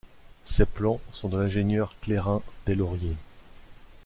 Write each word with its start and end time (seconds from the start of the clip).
Ses 0.41 0.65
plans 0.65 0.99
sont 1.13 1.29
de 1.29 1.37
l'ingénieur 1.37 1.89
Clairin 1.99 2.41
Deslauriers. 2.65 3.17